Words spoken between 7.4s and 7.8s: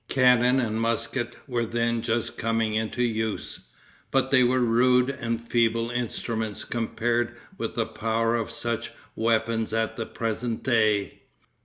with